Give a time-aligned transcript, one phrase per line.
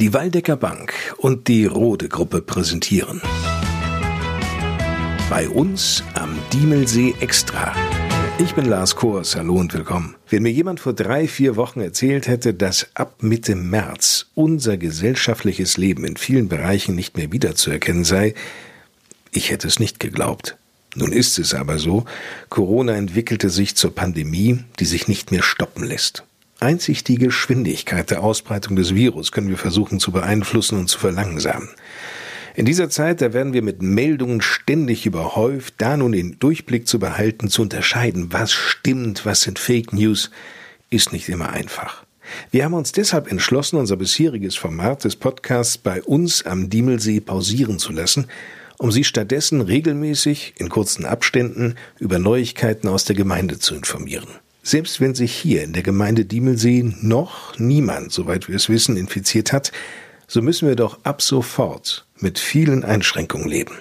[0.00, 3.20] Die Waldecker Bank und die Rode Gruppe präsentieren.
[5.28, 7.74] Bei uns am Diemelsee Extra.
[8.38, 10.16] Ich bin Lars Kors, hallo und willkommen.
[10.30, 15.76] Wenn mir jemand vor drei, vier Wochen erzählt hätte, dass ab Mitte März unser gesellschaftliches
[15.76, 18.32] Leben in vielen Bereichen nicht mehr wiederzuerkennen sei,
[19.32, 20.56] ich hätte es nicht geglaubt.
[20.94, 22.06] Nun ist es aber so,
[22.48, 26.24] Corona entwickelte sich zur Pandemie, die sich nicht mehr stoppen lässt.
[26.60, 31.70] Einzig die Geschwindigkeit der Ausbreitung des Virus können wir versuchen zu beeinflussen und zu verlangsamen.
[32.54, 36.98] In dieser Zeit, da werden wir mit Meldungen ständig überhäuft, da nun den Durchblick zu
[36.98, 40.30] behalten, zu unterscheiden, was stimmt, was sind Fake News,
[40.90, 42.04] ist nicht immer einfach.
[42.50, 47.78] Wir haben uns deshalb entschlossen, unser bisheriges Format des Podcasts bei uns am Diemelsee pausieren
[47.78, 48.26] zu lassen,
[48.78, 54.28] um Sie stattdessen regelmäßig in kurzen Abständen über Neuigkeiten aus der Gemeinde zu informieren.
[54.70, 59.52] Selbst wenn sich hier in der Gemeinde Diemelsee noch niemand, soweit wir es wissen, infiziert
[59.52, 59.72] hat,
[60.28, 63.74] so müssen wir doch ab sofort mit vielen Einschränkungen leben.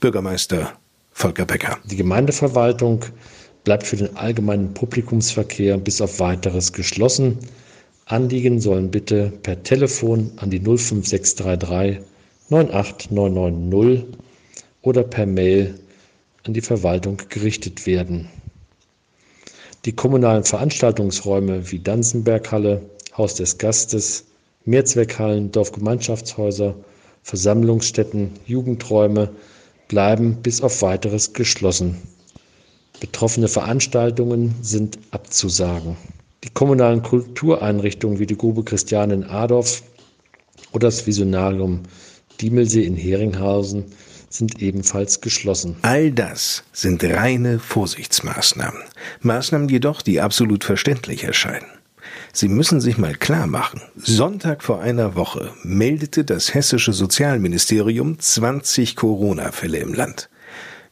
[0.00, 0.72] Bürgermeister
[1.12, 1.78] Volker Becker.
[1.84, 3.04] Die Gemeindeverwaltung
[3.62, 7.38] bleibt für den allgemeinen Publikumsverkehr bis auf weiteres geschlossen.
[8.06, 12.00] Anliegen sollen bitte per Telefon an die 05633
[12.50, 14.06] 98990
[14.82, 15.78] oder per Mail
[16.42, 18.28] an die Verwaltung gerichtet werden.
[19.86, 22.82] Die kommunalen Veranstaltungsräume wie Danzenberghalle,
[23.16, 24.24] Haus des Gastes,
[24.64, 26.74] Mehrzweckhallen, Dorfgemeinschaftshäuser,
[27.22, 29.30] Versammlungsstätten, Jugendräume
[29.86, 31.98] bleiben bis auf weiteres geschlossen.
[32.98, 35.96] Betroffene Veranstaltungen sind abzusagen.
[36.42, 39.84] Die kommunalen Kultureinrichtungen wie die Grube Christiane in Adorf
[40.72, 41.82] oder das Visionarium
[42.40, 43.84] Diemelsee in Heringhausen
[44.28, 45.76] sind ebenfalls geschlossen.
[45.82, 48.82] All das sind reine Vorsichtsmaßnahmen.
[49.20, 51.66] Maßnahmen jedoch, die absolut verständlich erscheinen.
[52.32, 53.80] Sie müssen sich mal klar machen.
[53.96, 60.28] Sonntag vor einer Woche meldete das hessische Sozialministerium 20 Corona-Fälle im Land.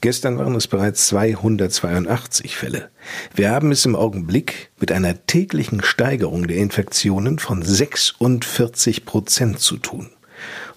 [0.00, 2.90] Gestern waren es bereits 282 Fälle.
[3.34, 9.76] Wir haben es im Augenblick mit einer täglichen Steigerung der Infektionen von 46 Prozent zu
[9.76, 10.10] tun.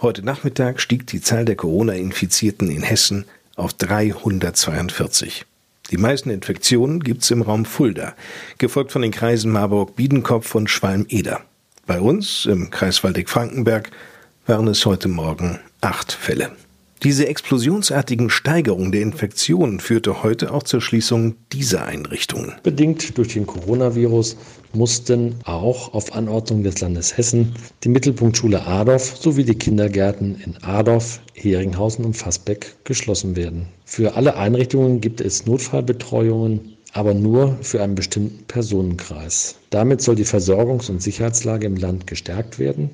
[0.02, 5.46] Heute Nachmittag stieg die Zahl der Corona-Infizierten in Hessen auf 342.
[5.92, 8.16] Die meisten Infektionen gibt's im Raum Fulda,
[8.58, 11.42] gefolgt von den Kreisen Marburg-Biedenkopf und Schwalm-Eder.
[11.86, 13.92] Bei uns, im Kreis Waldeck-Frankenberg,
[14.46, 16.52] waren es heute Morgen acht Fälle.
[17.04, 22.54] Diese explosionsartigen Steigerungen der Infektionen führte heute auch zur Schließung dieser Einrichtungen.
[22.62, 24.38] Bedingt durch den Coronavirus
[24.74, 27.54] mussten auch auf Anordnung des Landes Hessen
[27.84, 33.66] die Mittelpunktschule Adorf sowie die Kindergärten in Adorf, Heringhausen und Fassbeck geschlossen werden.
[33.84, 39.56] Für alle Einrichtungen gibt es Notfallbetreuungen, aber nur für einen bestimmten Personenkreis.
[39.72, 42.92] Damit soll die Versorgungs- und Sicherheitslage im Land gestärkt werden.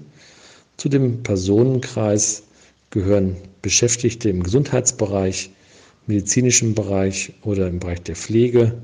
[0.77, 2.43] Zu dem Personenkreis
[2.89, 5.51] gehören Beschäftigte im Gesundheitsbereich,
[6.05, 8.81] medizinischen Bereich oder im Bereich der Pflege,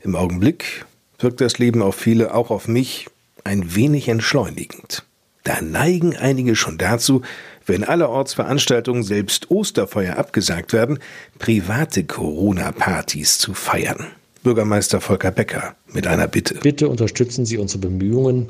[0.00, 0.84] Im Augenblick
[1.20, 3.06] wirkt das Leben auf viele, auch auf mich,
[3.44, 5.04] ein wenig entschleunigend.
[5.44, 7.22] Da neigen einige schon dazu,
[7.70, 10.98] wenn allerorts Veranstaltungen, selbst Osterfeuer abgesagt werden,
[11.38, 14.08] private Corona-Partys zu feiern.
[14.42, 16.54] Bürgermeister Volker Becker mit einer Bitte.
[16.54, 18.48] Bitte unterstützen Sie unsere Bemühungen,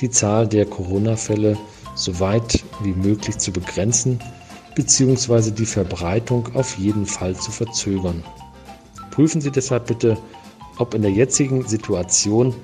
[0.00, 1.58] die Zahl der Corona-Fälle
[1.96, 4.20] so weit wie möglich zu begrenzen,
[4.76, 5.50] bzw.
[5.50, 8.22] die Verbreitung auf jeden Fall zu verzögern.
[9.10, 10.16] Prüfen Sie deshalb bitte,
[10.78, 12.54] ob in der jetzigen Situation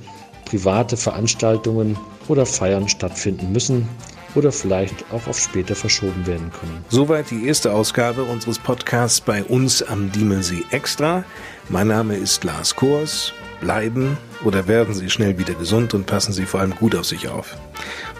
[0.45, 1.99] private Veranstaltungen
[2.29, 3.89] oder Feiern stattfinden müssen
[4.37, 6.85] oder vielleicht auch auf später verschoben werden können.
[6.89, 11.25] Soweit die erste Ausgabe unseres Podcasts bei uns am Diemelsee Extra.
[11.69, 13.33] Mein Name ist Lars Kors.
[13.61, 17.29] Bleiben oder werden Sie schnell wieder gesund und passen Sie vor allem gut auf sich
[17.29, 17.57] auf.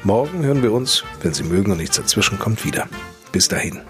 [0.03, 2.89] Morgen hören wir uns, wenn Sie mögen und nichts dazwischen kommt, wieder.
[3.33, 3.83] Bis dahin.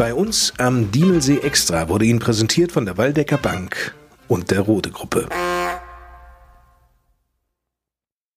[0.00, 3.94] Bei uns am Diemelsee Extra wurde Ihnen präsentiert von der Waldecker Bank
[4.28, 5.28] und der Rode Gruppe.